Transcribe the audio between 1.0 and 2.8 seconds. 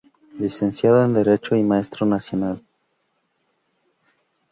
en Derecho y Maestro nacional.